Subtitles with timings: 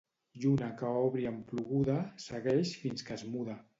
[0.43, 3.59] Lluna que obri amb ploguda, segueix fins que es muda.